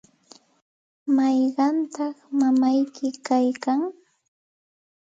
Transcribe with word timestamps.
¿mayqantaq 1.15 2.17
mamayki 2.39 3.07
kaykan? 3.27 3.81